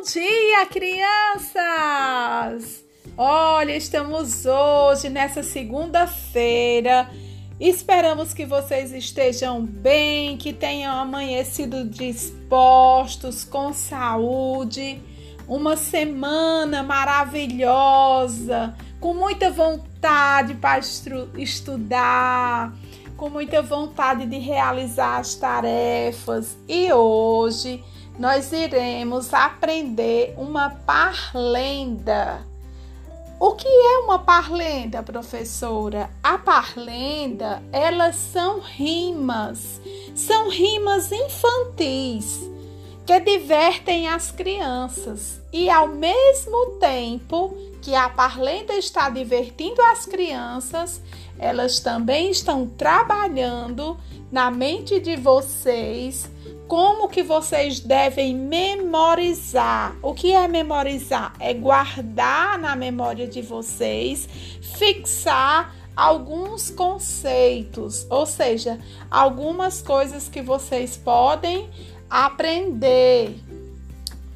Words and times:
Bom 0.00 0.04
dia, 0.04 0.64
crianças! 0.64 1.62
Olha, 3.18 3.76
estamos 3.76 4.46
hoje 4.46 5.10
nessa 5.10 5.42
segunda-feira. 5.42 7.10
Esperamos 7.60 8.32
que 8.32 8.46
vocês 8.46 8.94
estejam 8.94 9.60
bem, 9.60 10.38
que 10.38 10.54
tenham 10.54 10.96
amanhecido 10.96 11.84
dispostos, 11.84 13.44
com 13.44 13.74
saúde. 13.74 15.02
Uma 15.46 15.76
semana 15.76 16.82
maravilhosa, 16.82 18.74
com 19.00 19.12
muita 19.12 19.50
vontade 19.50 20.54
para 20.54 20.80
estudar, 21.36 22.74
com 23.18 23.28
muita 23.28 23.60
vontade 23.60 24.24
de 24.24 24.38
realizar 24.38 25.18
as 25.18 25.34
tarefas. 25.34 26.56
E 26.66 26.90
hoje 26.90 27.84
nós 28.20 28.52
iremos 28.52 29.32
aprender 29.32 30.34
uma 30.36 30.68
parlenda. 30.68 32.46
O 33.40 33.54
que 33.54 33.66
é 33.66 33.98
uma 34.00 34.18
parlenda, 34.18 35.02
professora? 35.02 36.10
A 36.22 36.36
parlenda, 36.36 37.62
elas 37.72 38.16
são 38.16 38.60
rimas, 38.60 39.80
são 40.14 40.50
rimas 40.50 41.10
infantis 41.10 42.38
que 43.06 43.18
divertem 43.20 44.06
as 44.06 44.30
crianças 44.30 45.40
e 45.50 45.70
ao 45.70 45.88
mesmo 45.88 46.72
tempo 46.78 47.56
que 47.80 47.94
a 47.94 48.08
parlenda 48.08 48.74
está 48.74 49.08
divertindo 49.08 49.80
as 49.82 50.06
crianças, 50.06 51.00
elas 51.38 51.80
também 51.80 52.30
estão 52.30 52.66
trabalhando 52.66 53.96
na 54.30 54.50
mente 54.50 55.00
de 55.00 55.16
vocês 55.16 56.30
como 56.70 57.08
que 57.08 57.24
vocês 57.24 57.80
devem 57.80 58.32
memorizar. 58.32 59.96
O 60.00 60.14
que 60.14 60.30
é 60.30 60.46
memorizar? 60.46 61.34
É 61.40 61.52
guardar 61.52 62.56
na 62.60 62.76
memória 62.76 63.26
de 63.26 63.42
vocês, 63.42 64.28
fixar 64.78 65.74
alguns 65.96 66.70
conceitos, 66.70 68.06
ou 68.08 68.24
seja, 68.24 68.78
algumas 69.10 69.82
coisas 69.82 70.28
que 70.28 70.40
vocês 70.40 70.96
podem 70.96 71.68
aprender. 72.08 73.34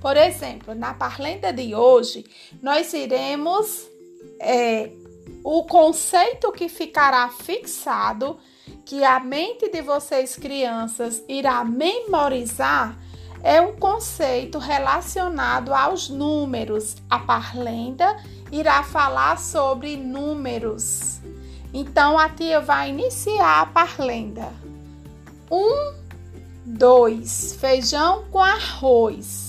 Por 0.05 0.19
exemplo, 0.19 0.75
na 0.75 0.93
parlenda 0.93 1.51
de 1.51 1.75
hoje, 1.75 2.27
nós 2.63 2.93
iremos 2.93 3.89
é, 4.39 4.91
o 5.43 5.65
conceito 5.65 6.53
que 6.53 6.69
ficará 6.69 7.27
fixado 7.31 8.37
que 8.85 9.03
a 9.03 9.19
mente 9.19 9.71
de 9.71 9.81
vocês, 9.81 10.37
crianças, 10.37 11.25
irá 11.27 11.65
memorizar 11.65 12.99
é 13.43 13.63
um 13.63 13.77
conceito 13.77 14.59
relacionado 14.59 15.73
aos 15.73 16.11
números. 16.11 16.97
A 17.09 17.19
parlenda 17.21 18.23
irá 18.53 18.83
falar 18.83 19.39
sobre 19.39 19.97
números. 19.97 21.19
Então 21.73 22.19
a 22.19 22.29
tia 22.29 22.61
vai 22.61 22.91
iniciar 22.91 23.63
a 23.63 23.67
parlenda. 23.67 24.53
Um, 25.51 25.95
dois, 26.67 27.57
feijão 27.59 28.27
com 28.31 28.41
arroz. 28.41 29.44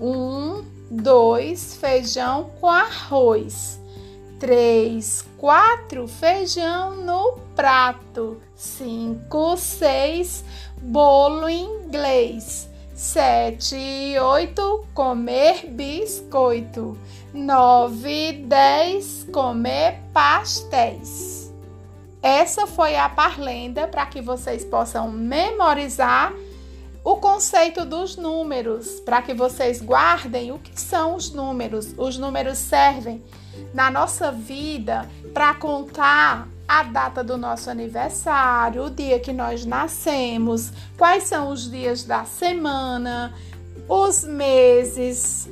Um, 0.00 0.64
dois, 0.90 1.76
feijão 1.76 2.50
com 2.60 2.68
arroz. 2.68 3.78
Três, 4.38 5.22
quatro, 5.36 6.08
feijão 6.08 6.96
no 6.96 7.32
prato, 7.54 8.40
cinco, 8.56 9.54
seis, 9.58 10.42
bolo 10.80 11.46
inglês, 11.46 12.66
sete 12.94 13.76
e 13.76 14.18
oito, 14.18 14.86
comer 14.94 15.66
biscoito, 15.66 16.96
nove, 17.34 18.44
dez, 18.46 19.26
comer 19.30 20.00
pastéis. 20.14 21.52
Essa 22.22 22.66
foi 22.66 22.96
a 22.96 23.10
parlenda 23.10 23.86
para 23.86 24.06
que 24.06 24.22
vocês 24.22 24.64
possam 24.64 25.10
memorizar 25.10 26.32
o 27.02 27.16
conceito 27.16 27.84
dos 27.84 28.16
números, 28.16 29.00
para 29.00 29.22
que 29.22 29.32
vocês 29.32 29.80
guardem 29.80 30.52
o 30.52 30.58
que 30.58 30.78
são 30.78 31.14
os 31.14 31.32
números. 31.32 31.94
Os 31.96 32.18
números 32.18 32.58
servem 32.58 33.22
na 33.72 33.90
nossa 33.90 34.30
vida 34.30 35.08
para 35.32 35.54
contar 35.54 36.48
a 36.68 36.82
data 36.82 37.24
do 37.24 37.36
nosso 37.36 37.68
aniversário, 37.70 38.84
o 38.84 38.90
dia 38.90 39.18
que 39.18 39.32
nós 39.32 39.64
nascemos, 39.64 40.72
quais 40.96 41.24
são 41.24 41.50
os 41.50 41.70
dias 41.70 42.04
da 42.04 42.24
semana, 42.24 43.34
os 43.88 44.22
meses. 44.22 45.48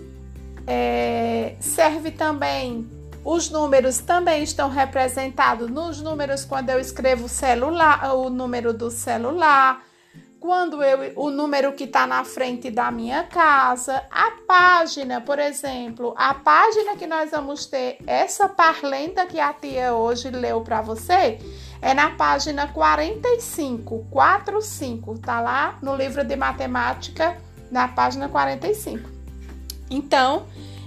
É, 0.67 1.57
serve 1.61 2.11
também 2.11 2.87
os 3.25 3.51
números 3.51 3.99
também 3.99 4.43
estão 4.43 4.71
representados 4.71 5.69
nos 5.69 6.01
números 6.01 6.47
quando 6.47 6.71
eu 6.71 6.81
escrevo 6.81 7.29
celular, 7.29 8.15
o 8.15 8.31
número 8.31 8.73
do 8.73 8.91
celular, 8.91 9.83
quando 10.41 10.83
eu 10.83 11.13
o 11.17 11.31
número 11.31 11.73
que 11.73 11.85
está 11.85 12.07
na 12.07 12.25
frente 12.25 12.71
da 12.71 12.91
minha 12.91 13.25
casa, 13.25 14.05
a 14.11 14.31
página, 14.47 15.21
por 15.21 15.39
exemplo, 15.39 16.15
a 16.17 16.35
página 16.35 16.97
que 16.97 17.07
nós 17.07 17.31
vamos 17.31 17.67
ter 17.67 17.99
essa 18.07 18.49
parlenda 18.49 19.27
que 19.27 19.41
a 19.41 19.53
tia 19.53 19.95
hoje 19.95 20.31
leu 20.31 20.61
para 20.61 20.81
você 20.81 21.39
é 21.83 21.93
na 21.93 22.11
página 22.11 22.69
45, 22.69 24.07
45, 24.11 25.19
tá 25.19 25.41
lá 25.41 25.79
no 25.83 25.95
livro 25.97 26.25
de 26.25 26.37
matemática 26.37 27.37
na 27.71 27.89
página 27.89 28.29
45. 28.29 29.09
Então, 29.91 30.47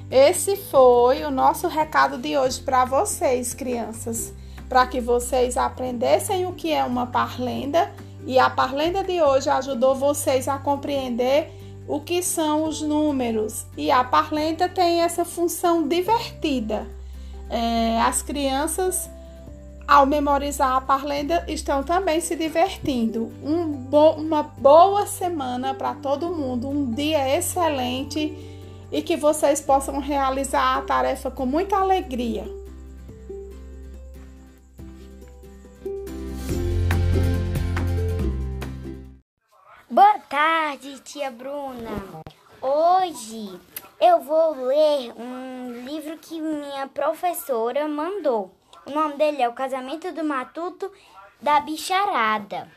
esse 0.10 0.56
foi 0.56 1.24
o 1.24 1.32
nosso 1.32 1.68
recado 1.68 2.18
de 2.18 2.38
hoje 2.38 2.62
para 2.62 2.86
vocês, 2.86 3.54
crianças, 3.54 4.34
para 4.68 4.86
que 4.86 5.00
vocês 5.02 5.58
aprendessem 5.58 6.46
o 6.46 6.54
que 6.54 6.72
é 6.72 6.84
uma 6.84 7.08
parlenda 7.08 7.92
e 8.26 8.38
a 8.38 8.50
parlenda 8.50 9.04
de 9.04 9.22
hoje 9.22 9.50
ajudou 9.50 9.96
vocês 9.96 10.48
a 10.48 10.58
compreender 10.58 11.52
o 11.88 12.00
que 12.00 12.22
são 12.22 12.66
os 12.66 12.82
números. 12.82 13.66
E 13.76 13.92
a 13.92 14.04
parlenda 14.04 14.70
tem 14.70 15.02
essa 15.02 15.26
função 15.26 15.88
divertida. 15.88 16.88
É, 17.50 18.00
as 18.02 18.22
crianças, 18.22 19.10
ao 19.88 20.06
memorizar 20.06 20.76
a 20.76 20.82
parlenda, 20.82 21.44
estão 21.48 21.84
também 21.84 22.22
se 22.22 22.36
divertindo. 22.36 23.32
Um 23.44 23.66
bo 23.66 24.12
uma 24.12 24.44
boa 24.44 25.06
semana 25.06 25.74
para 25.74 25.96
todo 25.96 26.34
mundo, 26.34 26.70
um 26.70 26.92
dia 26.92 27.38
excelente 27.38 28.38
e 28.92 29.02
que 29.02 29.18
vocês 29.18 29.62
possam 29.62 30.00
realizar 30.00 30.78
a 30.78 30.82
tarefa 30.82 31.32
com 31.32 31.46
muita 31.46 31.78
alegria. 31.78 32.61
Boa 39.92 40.20
tarde, 40.20 41.02
tia 41.02 41.30
Bruna. 41.30 41.92
Hoje 42.62 43.60
eu 44.00 44.22
vou 44.22 44.68
ler 44.68 45.12
um 45.18 45.84
livro 45.84 46.18
que 46.18 46.40
minha 46.40 46.88
professora 46.88 47.86
mandou. 47.90 48.56
O 48.86 48.92
nome 48.92 49.18
dele 49.18 49.42
é 49.42 49.50
O 49.50 49.54
Casamento 49.54 50.10
do 50.14 50.24
Matuto 50.24 50.90
da 51.42 51.60
Bicharada. 51.60 52.72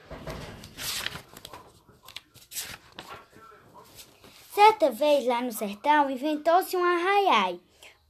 Certa 4.52 4.90
vez 4.90 5.24
lá 5.24 5.40
no 5.40 5.52
sertão 5.52 6.10
inventou-se 6.10 6.76
um 6.76 6.82
arraiai, 6.82 7.60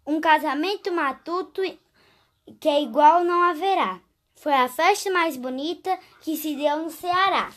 um 0.06 0.19
casamento 0.19 0.91
matuto 0.91 1.60
que 2.59 2.69
é 2.70 2.81
igual 2.81 3.22
não 3.22 3.43
haverá. 3.50 4.00
Foi 4.34 4.54
a 4.54 4.66
festa 4.66 5.10
mais 5.10 5.37
bonita 5.37 5.98
que 6.22 6.38
se 6.38 6.56
deu 6.56 6.78
no 6.78 6.91
Ceará. 6.91 7.50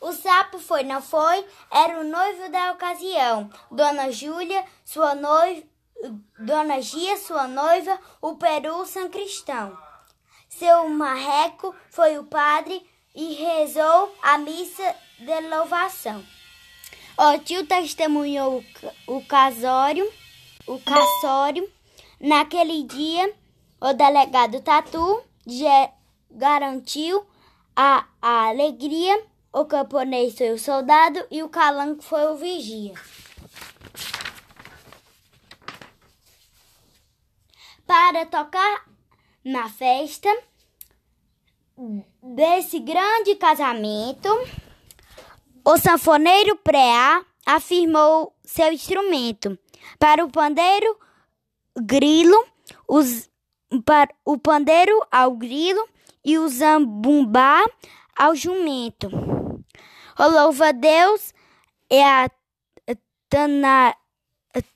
O 0.00 0.12
sapo 0.12 0.58
foi, 0.58 0.82
não 0.82 1.02
foi, 1.02 1.44
era 1.70 2.00
o 2.00 2.04
noivo 2.04 2.48
da 2.50 2.72
ocasião. 2.72 3.50
Dona 3.70 4.10
Júlia, 4.10 4.64
sua 4.84 5.14
noiva, 5.14 5.62
Dona 6.38 6.80
Gia, 6.80 7.16
sua 7.18 7.46
noiva, 7.46 7.98
o 8.22 8.36
peru 8.36 8.86
São 8.86 9.10
Cristão. 9.10 9.76
Seu 10.48 10.88
marreco 10.88 11.74
foi 11.90 12.18
o 12.18 12.24
padre 12.24 12.84
e 13.14 13.34
rezou 13.34 14.14
a 14.22 14.38
missa 14.38 14.96
de 15.18 15.40
louvação. 15.48 16.24
O 17.18 17.38
tio 17.40 17.66
testemunhou 17.66 18.64
o 19.06 19.22
casório, 19.26 20.10
o 20.66 20.78
cassório. 20.80 21.70
Naquele 22.18 22.84
dia, 22.84 23.34
o 23.80 23.92
delegado 23.92 24.60
Tatu 24.62 25.22
garantiu 26.30 27.26
a, 27.76 28.06
a 28.22 28.48
alegria 28.48 29.22
o 29.52 29.64
camponês 29.64 30.36
foi 30.36 30.52
o 30.52 30.58
soldado 30.58 31.26
e 31.30 31.42
o 31.42 31.48
calango 31.48 32.02
foi 32.02 32.26
o 32.28 32.36
vigia. 32.36 32.94
Para 37.86 38.24
tocar 38.26 38.88
na 39.44 39.68
festa 39.68 40.28
desse 42.22 42.78
grande 42.78 43.34
casamento, 43.34 44.28
o 45.64 45.76
sanfoneiro 45.76 46.56
Preá 46.56 47.24
afirmou 47.44 48.32
seu 48.44 48.72
instrumento. 48.72 49.58
Para 49.98 50.24
o 50.24 50.30
pandeiro, 50.30 50.96
grilo, 51.76 52.46
os, 52.86 53.28
para 53.84 54.14
o 54.24 54.38
pandeiro 54.38 55.00
ao 55.10 55.32
grilo 55.32 55.88
e 56.24 56.38
o 56.38 56.48
zambumbá 56.48 57.64
ao 58.16 58.36
jumento. 58.36 59.39
O 60.20 60.28
louva-Deus 60.28 61.32
e 61.90 61.98
a 61.98 62.28
tana, 63.30 63.96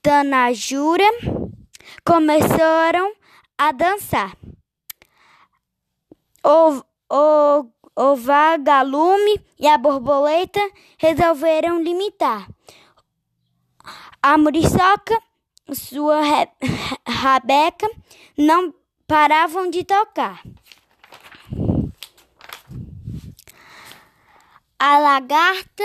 tanajura 0.00 1.04
começaram 2.02 3.12
a 3.58 3.70
dançar. 3.70 4.34
O, 6.42 6.82
o, 7.14 7.66
o 7.94 8.16
vagalume 8.16 9.44
e 9.58 9.68
a 9.68 9.76
borboleta 9.76 10.60
resolveram 10.96 11.82
limitar. 11.82 12.48
A 14.22 14.38
muriçoca, 14.38 15.20
sua 15.74 16.22
rabeca, 17.06 17.90
não 18.38 18.72
paravam 19.06 19.68
de 19.68 19.84
tocar. 19.84 20.42
A 24.78 24.98
lagarta 24.98 25.84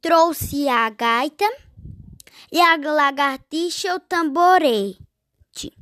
trouxe 0.00 0.68
a 0.68 0.90
gaita 0.90 1.44
e 2.50 2.60
a 2.60 2.76
lagartixa 2.76 3.94
o 3.94 4.00
tamborete. 4.00 5.72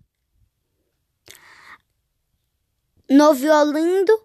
No 3.08 3.32
violino, 3.34 4.20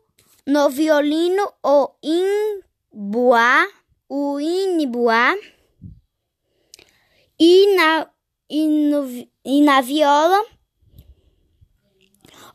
no 0.45 0.69
violino 0.69 1.53
o 1.63 1.95
imbuá, 2.03 3.67
o 4.09 4.39
inibuá 4.39 5.35
e 7.39 7.75
na, 7.75 8.07
e, 8.49 8.67
no, 8.67 9.07
e 9.45 9.61
na 9.61 9.81
viola 9.81 10.45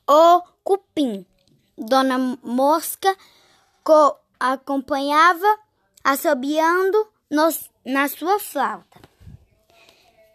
o 0.06 0.43
cupim. 0.62 1.26
Dona 1.79 2.19
Mosca 2.43 3.17
co 3.85 4.25
acompanhava 4.38 5.58
assobiando 6.02 7.08
na 7.84 8.08
sua 8.08 8.38
flauta. 8.38 9.00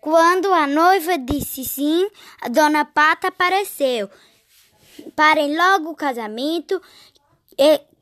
Quando 0.01 0.51
a 0.51 0.65
noiva 0.65 1.18
disse 1.18 1.63
sim, 1.63 2.09
a 2.42 2.50
dona 2.50 2.83
Pata 2.83 3.27
apareceu. 3.27 4.09
Parem 5.15 5.56
logo 5.56 5.92
o 5.92 5.95
casamento, 5.95 6.81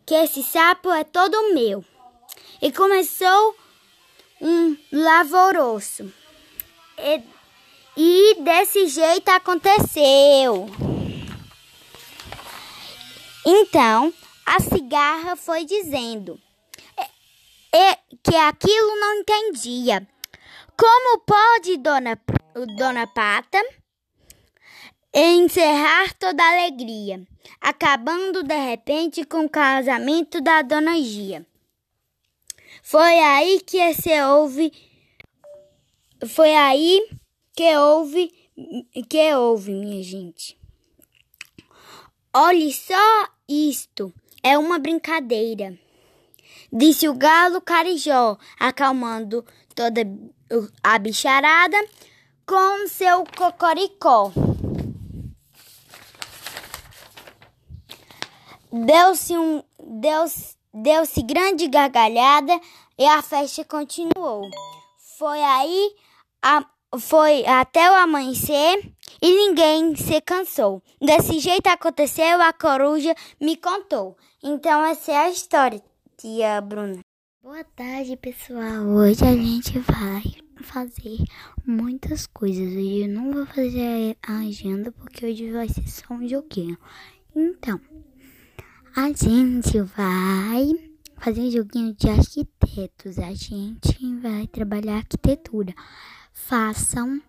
que 0.06 0.16
esse 0.16 0.42
sapo 0.42 0.90
é 0.92 1.04
todo 1.04 1.54
meu. 1.54 1.84
E 2.62 2.72
começou 2.72 3.56
um 4.42 4.78
lavoroso. 4.92 6.12
E, 6.98 7.22
e 7.96 8.42
desse 8.42 8.88
jeito 8.88 9.30
aconteceu. 9.30 10.70
Então, 13.46 14.14
a 14.56 14.60
cigarra 14.60 15.36
foi 15.36 15.64
dizendo 15.64 16.40
e, 17.72 18.18
que 18.24 18.36
aquilo 18.36 19.00
não 19.00 19.20
entendia. 19.20 20.08
Como 20.78 21.20
pode 21.20 21.78
Dona, 21.78 22.20
Dona 22.78 23.06
Pata 23.06 23.64
encerrar 25.14 26.14
toda 26.16 26.44
a 26.44 26.52
alegria, 26.52 27.22
acabando 27.62 28.44
de 28.44 28.56
repente 28.56 29.24
com 29.24 29.46
o 29.46 29.50
casamento 29.50 30.42
da 30.42 30.62
Dona 30.62 31.00
Gia? 31.02 31.46
Foi 32.82 33.20
aí 33.20 33.60
que 33.62 33.94
se 33.94 34.22
ouve 34.24 34.72
foi 36.28 36.54
aí 36.54 37.08
que 37.56 37.78
houve 37.78 38.34
que 39.10 39.34
houve, 39.36 39.72
minha 39.72 40.04
gente. 40.04 40.58
Olhe 42.34 42.74
só 42.74 43.28
isto, 43.48 44.14
é 44.44 44.58
uma 44.58 44.80
brincadeira, 44.80 45.78
disse 46.72 47.08
o 47.08 47.14
galo 47.14 47.62
carijó, 47.62 48.38
acalmando 48.60 49.46
toda 49.76 50.02
a 50.84 51.00
bicharada 51.00 51.78
com 52.46 52.88
seu 52.88 53.24
cocoricó. 53.38 54.32
Deu-se 58.72 59.38
um 59.38 59.64
deu-se 59.80 60.56
deu-se 60.74 61.22
grande 61.24 61.68
gargalhada 61.68 62.60
e 62.98 63.06
a 63.06 63.22
festa 63.22 63.66
continuou. 63.66 64.50
Foi 65.18 65.42
aí 65.42 65.96
a, 66.42 66.66
foi 67.00 67.46
até 67.46 67.90
o 67.90 67.96
amanhecer 67.96 68.94
e 69.22 69.32
ninguém 69.32 69.96
se 69.96 70.22
cansou. 70.22 70.82
Desse 71.02 71.40
jeito 71.40 71.68
aconteceu, 71.68 72.42
a 72.42 72.54
coruja 72.54 73.14
me 73.40 73.58
contou. 73.58 74.18
Então 74.44 74.84
essa 74.86 75.12
é 75.12 75.18
a 75.18 75.30
história, 75.30 75.82
tia 76.18 76.62
Bruna. 76.62 77.00
Boa 77.42 77.64
tarde, 77.64 78.16
pessoal. 78.18 78.86
Hoje 78.86 79.24
a 79.24 79.34
gente 79.34 79.80
vai 79.80 80.22
fazer 80.62 81.18
muitas 81.66 82.28
coisas. 82.28 82.68
Hoje 82.68 83.04
eu 83.04 83.10
não 83.10 83.32
vou 83.32 83.46
fazer 83.46 84.18
a 84.22 84.40
agenda 84.40 84.92
porque 84.92 85.26
hoje 85.26 85.52
vai 85.52 85.68
ser 85.68 85.88
só 85.88 86.14
um 86.14 86.28
joguinho. 86.28 86.78
Então, 87.36 87.80
a 88.96 89.08
gente 89.08 89.82
vai 89.82 90.70
fazer 91.18 91.42
um 91.42 91.52
joguinho 91.52 91.94
de 91.94 92.10
arquitetos. 92.10 93.18
A 93.20 93.34
gente 93.34 94.16
vai 94.22 94.48
trabalhar 94.48 94.98
arquitetura. 94.98 95.74
Façam, 96.34 97.22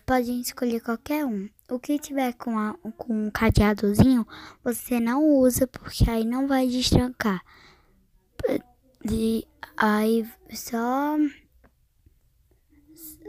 podem 0.00 0.40
escolher 0.40 0.80
qualquer 0.80 1.24
um. 1.24 1.48
O 1.70 1.78
que 1.78 1.98
tiver 1.98 2.32
com, 2.34 2.58
a, 2.58 2.74
com 2.96 3.26
um 3.26 3.30
cadeadozinho, 3.30 4.26
você 4.62 5.00
não 5.00 5.24
usa 5.24 5.66
porque 5.66 6.08
aí 6.10 6.24
não 6.24 6.46
vai 6.46 6.66
destrancar 6.68 7.42
de 9.04 9.46
aí 9.76 10.28
só 10.52 11.16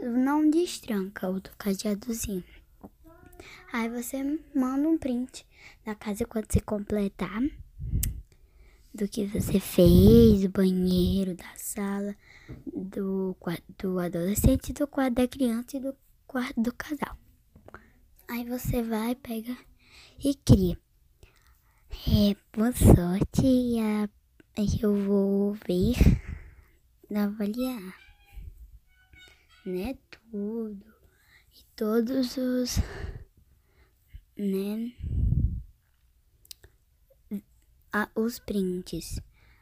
não 0.02 0.48
destranca 0.48 1.28
o 1.28 1.40
do 1.40 1.50
cadeadozinho. 1.56 2.44
Aí 3.72 3.88
você 3.88 4.22
manda 4.54 4.88
um 4.88 4.98
print 4.98 5.46
na 5.84 5.94
casa 5.94 6.24
quando 6.24 6.52
você 6.52 6.60
completar 6.60 7.42
do 8.94 9.08
que 9.08 9.26
você 9.26 9.58
fez, 9.58 10.42
do 10.42 10.48
banheiro, 10.48 11.34
da 11.34 11.52
sala, 11.56 12.14
do 12.72 13.36
do 13.78 13.98
adolescente, 13.98 14.72
do 14.72 14.86
quarto 14.86 15.14
da 15.14 15.26
criança 15.26 15.76
e 15.76 15.80
do 15.80 15.96
quarto 16.34 16.60
do 16.60 16.74
casal. 16.74 17.16
Aí 18.26 18.44
você 18.44 18.82
vai, 18.82 19.14
pega 19.14 19.56
e 20.18 20.34
cria. 20.34 20.76
É, 22.08 22.34
boa 22.52 22.72
sorte. 22.72 23.76
Eu 24.82 24.96
vou 25.04 25.54
ver, 25.64 25.94
avaliar, 27.14 27.94
né, 29.64 29.96
tudo 30.10 30.84
e 31.56 31.64
todos 31.76 32.36
os, 32.36 32.78
né, 34.36 34.92
a, 37.92 38.10
os 38.16 38.40
prints. 38.40 39.20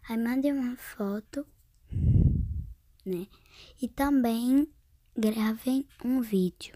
Aí 0.09 0.17
mande 0.17 0.50
uma 0.50 0.75
foto, 0.79 1.47
né, 3.05 3.26
e 3.83 3.88
também 3.88 4.73
gravem 5.16 5.87
um 6.02 6.23
vídeo 6.23 6.75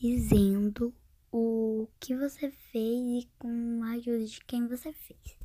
dizendo 0.00 0.94
o 1.30 1.86
que 2.00 2.16
você 2.16 2.50
fez 2.72 3.24
e 3.24 3.28
com 3.38 3.80
a 3.84 3.90
ajuda 3.92 4.24
de 4.24 4.40
quem 4.46 4.66
você 4.66 4.92
fez. 4.92 5.38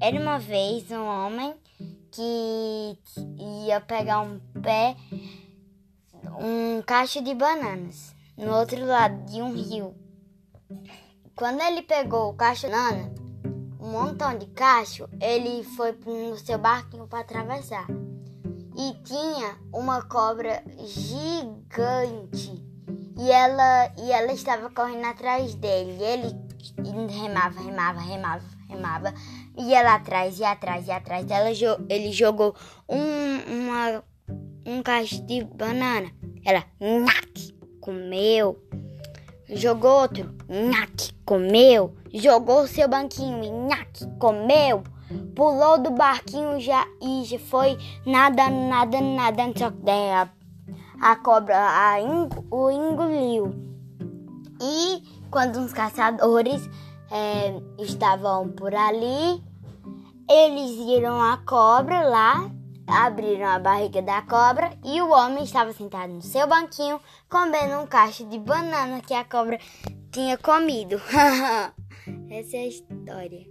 Era 0.00 0.18
uma 0.18 0.38
vez 0.38 0.90
um 0.90 1.04
homem 1.04 1.54
que 2.10 2.98
ia 3.66 3.80
pegar 3.82 4.20
um 4.20 4.40
pé, 4.62 4.96
um 6.40 6.80
cacho 6.82 7.22
de 7.22 7.34
bananas 7.34 8.14
no 8.38 8.54
outro 8.54 8.82
lado 8.86 9.30
de 9.30 9.42
um 9.42 9.52
rio. 9.52 9.94
Quando 11.36 11.60
ele 11.60 11.82
pegou 11.82 12.30
o 12.30 12.34
cacho 12.34 12.66
de 12.66 12.72
banana, 12.72 13.29
um 13.80 13.90
montão 13.90 14.36
de 14.36 14.46
cacho, 14.46 15.08
ele 15.20 15.64
foi 15.76 15.92
no 16.06 16.36
seu 16.38 16.58
barquinho 16.58 17.06
para 17.06 17.20
atravessar. 17.20 17.86
E 18.76 18.94
tinha 19.04 19.56
uma 19.72 20.02
cobra 20.02 20.62
gigante. 20.78 22.64
E 23.18 23.30
ela, 23.30 23.92
e 23.98 24.12
ela 24.12 24.32
estava 24.32 24.70
correndo 24.70 25.04
atrás 25.04 25.54
dele. 25.54 25.92
E 25.92 26.88
ele 26.88 27.12
remava, 27.12 27.60
remava, 27.60 28.00
remava, 28.00 28.44
remava 28.68 29.14
ia 29.56 29.82
lá 29.82 29.94
atrás, 29.96 30.38
ia 30.38 30.50
atrás, 30.50 30.86
ia 30.86 30.96
atrás 30.96 31.24
dela. 31.24 31.50
Ele 31.88 32.12
jogou 32.12 32.54
um, 32.88 33.38
uma, 33.46 34.04
um 34.66 34.82
cacho 34.82 35.22
de 35.22 35.44
banana. 35.44 36.10
Ela, 36.44 36.64
nhaque, 36.80 37.52
comeu. 37.80 38.62
Jogou 39.48 40.02
outro, 40.02 40.34
nhaque, 40.48 41.12
comeu. 41.24 41.96
Jogou 42.12 42.66
seu 42.66 42.88
banquinho, 42.88 43.68
nhaque, 43.68 44.06
comeu. 44.18 44.82
pulou 45.34 45.78
do 45.78 45.90
barquinho 45.90 46.60
já 46.60 46.86
e 47.00 47.24
já 47.24 47.38
foi 47.38 47.78
nadando, 48.04 48.68
nadando, 48.68 49.14
nadando, 49.14 49.58
só 49.58 49.70
que 49.70 49.90
a, 49.90 50.28
a 51.00 51.16
cobra 51.16 51.56
a, 51.56 51.96
o 52.50 52.70
engoliu. 52.70 53.54
E 54.60 55.02
quando 55.30 55.56
os 55.56 55.72
caçadores 55.72 56.68
é, 57.10 57.60
estavam 57.78 58.48
por 58.50 58.74
ali, 58.74 59.42
eles 60.28 60.76
viram 60.84 61.20
a 61.20 61.38
cobra 61.38 62.02
lá, 62.02 62.50
abriram 62.86 63.46
a 63.46 63.58
barriga 63.58 64.02
da 64.02 64.22
cobra 64.22 64.72
e 64.84 65.00
o 65.00 65.10
homem 65.10 65.44
estava 65.44 65.72
sentado 65.72 66.12
no 66.12 66.22
seu 66.22 66.46
banquinho 66.46 67.00
comendo 67.28 67.80
um 67.80 67.86
cacho 67.86 68.24
de 68.26 68.38
banana 68.38 69.00
que 69.00 69.14
a 69.14 69.24
cobra 69.24 69.58
tinha 70.12 70.36
comido. 70.36 71.00
Essa 72.30 72.56
é 72.56 72.60
a 72.60 72.66
história. 72.66 73.46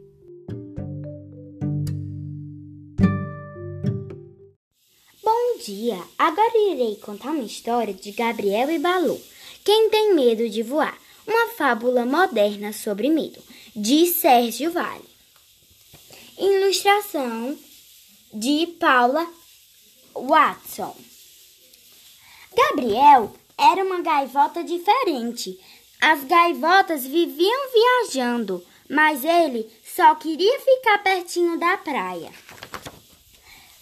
Bom 5.24 5.58
dia! 5.64 6.02
Agora 6.18 6.58
irei 6.72 6.96
contar 6.96 7.30
uma 7.30 7.44
história 7.44 7.94
de 7.94 8.12
Gabriel 8.12 8.72
e 8.72 8.80
Balu. 8.80 9.22
Quem 9.64 9.90
tem 9.90 10.16
medo 10.16 10.50
de 10.50 10.64
voar? 10.64 10.98
Uma 11.28 11.50
fábula 11.50 12.06
moderna 12.06 12.74
sobre 12.74 13.10
medo, 13.10 13.40
de 13.76 14.08
Sérgio 14.08 14.72
Vale. 14.72 15.06
Ilustração 16.40 17.56
de 18.34 18.66
Paula 18.80 19.28
Watson. 20.16 20.96
Gabriel 22.56 23.32
era 23.58 23.84
uma 23.84 24.02
gaivota 24.02 24.64
diferente. 24.64 25.60
As 26.02 26.24
gaivotas 26.24 27.06
viviam 27.06 27.72
viajando, 27.74 28.66
mas 28.90 29.24
ele 29.24 29.70
só 29.84 30.16
queria 30.16 30.60
ficar 30.60 31.04
pertinho 31.04 31.60
da 31.60 31.78
praia. 31.78 32.32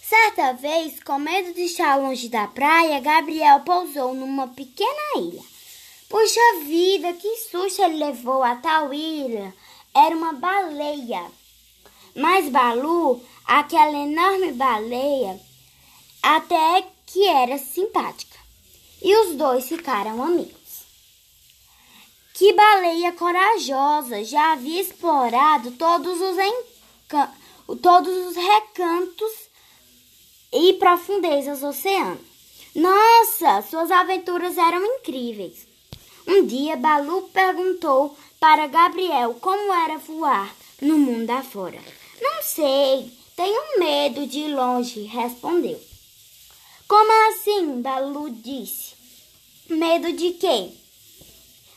Certa 0.02 0.52
vez, 0.54 1.02
com 1.02 1.18
medo 1.18 1.52
de 1.54 1.62
estar 1.62 1.96
longe 1.96 2.28
da 2.28 2.48
praia, 2.48 2.98
Gabriel 2.98 3.60
pousou 3.60 4.14
numa 4.14 4.48
pequena 4.48 5.18
ilha. 5.18 5.42
Puxa 6.08 6.40
vida, 6.64 7.12
que 7.12 7.36
susto 7.36 7.82
ele 7.82 8.04
levou 8.04 8.42
a 8.42 8.56
tal 8.56 8.92
ilha! 8.92 9.54
Era 9.94 10.16
uma 10.16 10.32
baleia. 10.32 11.30
Mas 12.16 12.48
Balu, 12.48 13.22
aquela 13.44 13.96
enorme 13.96 14.52
baleia, 14.52 15.38
até 16.22 16.84
que 17.06 17.26
era 17.26 17.58
simpática. 17.58 18.38
E 19.00 19.14
os 19.14 19.36
dois 19.36 19.68
ficaram 19.68 20.22
amigos. 20.22 20.57
Que 22.38 22.52
baleia 22.52 23.10
corajosa! 23.14 24.22
Já 24.22 24.52
havia 24.52 24.80
explorado 24.80 25.72
todos 25.72 26.20
os, 26.20 26.36
todos 27.82 28.26
os 28.28 28.36
recantos 28.36 29.32
e 30.52 30.74
profundezas 30.74 31.62
do 31.62 31.66
oceano. 31.66 32.20
Nossa, 32.76 33.60
suas 33.68 33.90
aventuras 33.90 34.56
eram 34.56 34.84
incríveis. 34.84 35.66
Um 36.28 36.46
dia, 36.46 36.76
Balu 36.76 37.22
perguntou 37.32 38.16
para 38.38 38.68
Gabriel 38.68 39.34
como 39.40 39.74
era 39.74 39.98
voar 39.98 40.54
no 40.80 40.96
mundo 40.96 41.30
afora. 41.30 41.82
Não 42.20 42.40
sei, 42.44 43.12
tenho 43.34 43.80
medo 43.80 44.28
de 44.28 44.38
ir 44.42 44.54
longe, 44.54 45.02
respondeu. 45.02 45.82
Como 46.86 47.32
assim? 47.32 47.82
Balu 47.82 48.30
disse. 48.30 48.94
Medo 49.68 50.12
de 50.12 50.34
quê? 50.34 50.70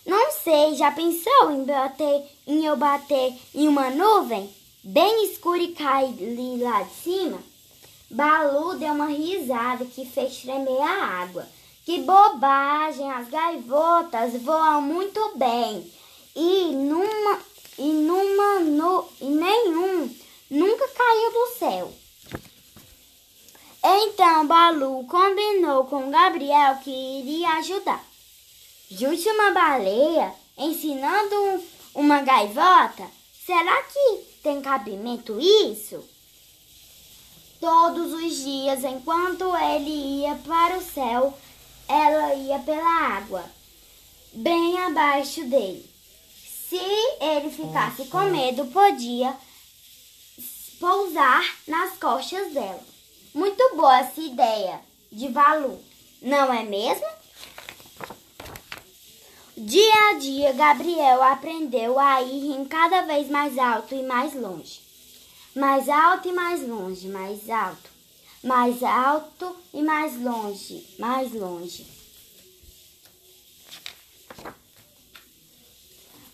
Não 0.05 0.31
sei, 0.31 0.75
já 0.75 0.91
pensou 0.91 1.51
em 1.51 1.63
bater, 1.63 2.23
em 2.47 2.65
eu 2.65 2.75
bater 2.75 3.33
em 3.53 3.67
uma 3.67 3.89
nuvem 3.91 4.49
bem 4.83 5.25
escura 5.25 5.61
e 5.61 5.73
cair 5.73 6.59
lá 6.59 6.81
de 6.81 6.93
cima? 6.95 7.39
Balu 8.09 8.77
deu 8.77 8.93
uma 8.93 9.05
risada 9.05 9.85
que 9.85 10.05
fez 10.05 10.41
tremer 10.41 10.81
a 10.81 11.21
água. 11.21 11.47
Que 11.85 12.01
bobagem! 12.01 13.09
As 13.11 13.29
gaivotas 13.29 14.41
voam 14.41 14.81
muito 14.81 15.31
bem. 15.35 15.89
E 16.35 16.71
numa 16.73 17.39
e 17.77 17.83
numa 17.83 19.05
e 19.21 19.25
nenhum 19.25 20.13
nunca 20.49 20.87
caiu 20.89 21.31
do 21.31 21.47
céu. 21.57 21.93
Então 23.83 24.45
Balu 24.47 25.05
combinou 25.05 25.85
com 25.85 26.11
Gabriel 26.11 26.75
que 26.83 26.91
iria 26.91 27.49
ajudar. 27.59 28.10
Junte 28.93 29.25
uma 29.29 29.51
baleia 29.51 30.33
ensinando 30.57 31.63
uma 31.95 32.21
gaivota? 32.23 33.09
Será 33.45 33.83
que 33.83 34.17
tem 34.43 34.61
cabimento 34.61 35.39
isso? 35.39 36.03
Todos 37.61 38.11
os 38.11 38.35
dias, 38.35 38.83
enquanto 38.83 39.55
ele 39.55 40.23
ia 40.23 40.35
para 40.35 40.77
o 40.77 40.83
céu, 40.83 41.33
ela 41.87 42.35
ia 42.35 42.59
pela 42.59 43.15
água, 43.15 43.45
bem 44.33 44.77
abaixo 44.77 45.45
dele. 45.45 45.89
Se 46.69 46.75
ele 47.21 47.49
ficasse 47.49 48.05
com 48.07 48.23
medo, 48.23 48.65
podia 48.65 49.37
pousar 50.81 51.45
nas 51.65 51.97
costas 51.97 52.51
dela. 52.51 52.83
Muito 53.33 53.73
boa 53.73 53.99
essa 53.99 54.19
ideia 54.19 54.81
de 55.09 55.29
Valu, 55.29 55.81
não 56.21 56.53
é 56.53 56.63
mesmo? 56.63 57.20
Dia 59.63 60.09
a 60.09 60.13
dia, 60.17 60.53
Gabriel 60.53 61.21
aprendeu 61.23 61.99
a 61.99 62.21
ir 62.21 62.65
cada 62.67 63.01
vez 63.01 63.29
mais 63.29 63.57
alto 63.57 63.95
e 63.95 64.03
mais 64.03 64.33
longe 64.33 64.91
mais 65.55 65.89
alto 65.89 66.29
e 66.29 66.31
mais 66.31 66.65
longe, 66.65 67.07
mais 67.07 67.49
alto, 67.49 67.89
mais 68.43 68.81
alto 68.83 69.55
e 69.73 69.81
mais 69.81 70.19
longe, 70.19 70.85
mais 70.97 71.33
longe. 71.33 71.85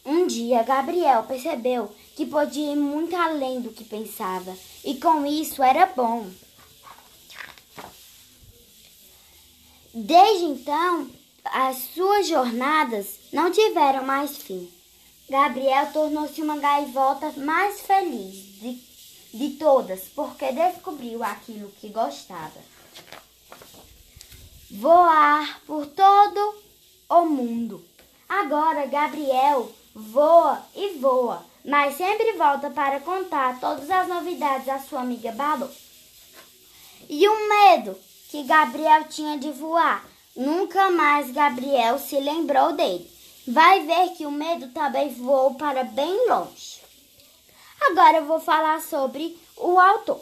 Um 0.05 0.25
dia, 0.25 0.63
Gabriel 0.63 1.23
percebeu 1.23 1.93
que 2.15 2.25
podia 2.25 2.71
ir 2.71 2.77
muito 2.77 3.15
além 3.15 3.59
do 3.59 3.71
que 3.71 3.83
pensava, 3.83 4.55
e 4.85 4.95
com 4.95 5.25
isso 5.25 5.61
era 5.61 5.85
bom. 5.87 6.29
Desde 9.93 10.45
então, 10.45 11.09
as 11.53 11.77
suas 11.93 12.27
jornadas 12.27 13.19
não 13.31 13.51
tiveram 13.51 14.03
mais 14.03 14.37
fim. 14.37 14.71
Gabriel 15.29 15.91
tornou-se 15.91 16.41
uma 16.41 16.57
gaivota 16.57 17.33
mais 17.37 17.81
feliz 17.81 18.59
de 18.59 18.87
de 19.33 19.51
todas, 19.51 20.01
porque 20.15 20.51
descobriu 20.51 21.23
aquilo 21.23 21.71
que 21.79 21.89
gostava. 21.89 22.59
Voar 24.71 25.61
por 25.65 25.85
todo 25.87 26.55
o 27.09 27.25
mundo. 27.25 27.85
Agora 28.27 28.85
Gabriel 28.87 29.71
voa 29.93 30.61
e 30.75 30.97
voa, 30.99 31.45
mas 31.63 31.95
sempre 31.95 32.33
volta 32.33 32.69
para 32.69 32.99
contar 32.99 33.59
todas 33.59 33.89
as 33.89 34.07
novidades 34.07 34.67
à 34.67 34.79
sua 34.79 35.01
amiga 35.01 35.31
Balu. 35.31 35.69
E 37.09 37.27
o 37.27 37.49
medo 37.49 37.97
que 38.29 38.43
Gabriel 38.43 39.05
tinha 39.05 39.37
de 39.37 39.51
voar, 39.51 40.05
nunca 40.37 40.89
mais 40.91 41.31
Gabriel 41.31 41.99
se 41.99 42.19
lembrou 42.19 42.71
dele. 42.73 43.09
Vai 43.47 43.85
ver 43.85 44.09
que 44.15 44.25
o 44.25 44.31
medo 44.31 44.67
também 44.69 45.09
voou 45.09 45.55
para 45.55 45.83
bem 45.83 46.29
longe. 46.29 46.81
Agora 47.81 48.17
eu 48.17 48.25
vou 48.25 48.39
falar 48.39 48.81
sobre 48.81 49.37
o 49.57 49.79
autor. 49.79 50.21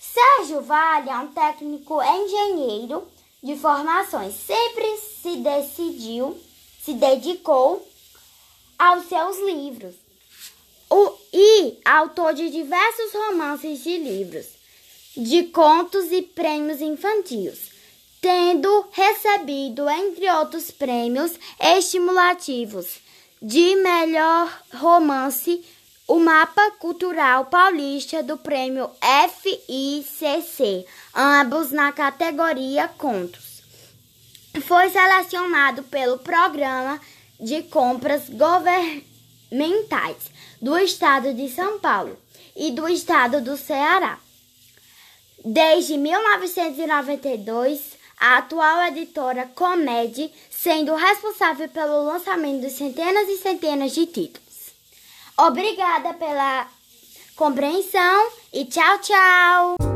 Sérgio 0.00 0.60
Vale 0.60 1.08
é 1.08 1.16
um 1.16 1.28
técnico 1.28 2.02
engenheiro 2.02 3.08
de 3.42 3.56
formações. 3.56 4.34
Sempre 4.34 4.98
se 4.98 5.36
decidiu, 5.36 6.38
se 6.84 6.92
dedicou 6.92 7.86
aos 8.78 9.06
seus 9.06 9.38
livros. 9.38 9.94
O, 10.90 11.12
e 11.32 11.78
autor 11.84 12.34
de 12.34 12.50
diversos 12.50 13.12
romances 13.14 13.82
de 13.82 13.96
livros, 13.96 14.46
de 15.16 15.44
contos 15.44 16.12
e 16.12 16.20
prêmios 16.20 16.82
infantis, 16.82 17.71
tendo 18.22 18.86
recebido, 18.92 19.86
entre 19.90 20.30
outros 20.30 20.70
prêmios 20.70 21.32
estimulativos, 21.60 23.00
de 23.42 23.76
melhor 23.76 24.56
romance 24.72 25.62
o 26.06 26.18
Mapa 26.20 26.70
Cultural 26.78 27.46
Paulista 27.46 28.22
do 28.22 28.36
Prêmio 28.36 28.88
FICC, 29.40 30.86
ambos 31.14 31.72
na 31.72 31.90
categoria 31.90 32.86
Contos. 32.86 33.62
Foi 34.66 34.90
selecionado 34.90 35.82
pelo 35.84 36.18
Programa 36.18 37.00
de 37.40 37.62
Compras 37.62 38.28
Governamentais 38.28 40.30
do 40.60 40.76
Estado 40.78 41.32
de 41.34 41.48
São 41.48 41.80
Paulo 41.80 42.18
e 42.54 42.70
do 42.70 42.86
Estado 42.88 43.40
do 43.40 43.56
Ceará. 43.56 44.18
Desde 45.44 45.96
1992, 45.96 47.91
a 48.22 48.38
atual 48.38 48.84
editora 48.84 49.50
Comed, 49.52 50.32
sendo 50.48 50.94
responsável 50.94 51.68
pelo 51.68 52.04
lançamento 52.04 52.60
de 52.60 52.70
centenas 52.70 53.28
e 53.28 53.36
centenas 53.36 53.92
de 53.92 54.06
títulos. 54.06 54.70
Obrigada 55.36 56.14
pela 56.14 56.68
compreensão 57.34 58.30
e 58.52 58.64
tchau, 58.64 58.98
tchau! 59.00 59.91